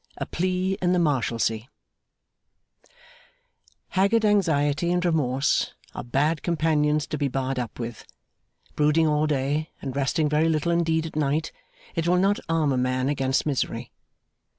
A 0.17 0.25
Plea 0.25 0.79
in 0.81 0.93
the 0.93 0.97
Marshalsea 0.97 1.69
Haggard 3.89 4.25
anxiety 4.25 4.91
and 4.91 5.05
remorse 5.05 5.75
are 5.93 6.03
bad 6.03 6.41
companions 6.41 7.05
to 7.05 7.19
be 7.19 7.27
barred 7.27 7.59
up 7.59 7.77
with. 7.79 8.05
Brooding 8.75 9.05
all 9.07 9.27
day, 9.27 9.69
and 9.79 9.95
resting 9.95 10.27
very 10.27 10.49
little 10.49 10.71
indeed 10.71 11.05
at 11.05 11.15
night, 11.15 11.51
will 12.07 12.17
not 12.17 12.39
arm 12.49 12.71
a 12.71 12.77
man 12.77 13.09
against 13.09 13.45
misery. 13.45 13.91